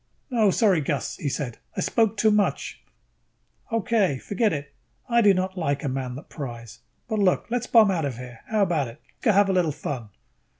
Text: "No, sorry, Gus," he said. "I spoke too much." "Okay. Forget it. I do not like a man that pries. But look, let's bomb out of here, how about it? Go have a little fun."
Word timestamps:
"No, 0.31 0.49
sorry, 0.49 0.81
Gus," 0.81 1.17
he 1.17 1.29
said. 1.29 1.59
"I 1.77 1.81
spoke 1.81 2.17
too 2.17 2.31
much." 2.31 2.81
"Okay. 3.71 4.17
Forget 4.17 4.51
it. 4.51 4.73
I 5.07 5.21
do 5.21 5.31
not 5.31 5.59
like 5.59 5.83
a 5.83 5.87
man 5.87 6.15
that 6.15 6.27
pries. 6.27 6.79
But 7.07 7.19
look, 7.19 7.45
let's 7.51 7.67
bomb 7.67 7.91
out 7.91 8.05
of 8.05 8.17
here, 8.17 8.39
how 8.47 8.63
about 8.63 8.87
it? 8.87 8.99
Go 9.21 9.31
have 9.31 9.47
a 9.47 9.53
little 9.53 9.71
fun." 9.71 10.09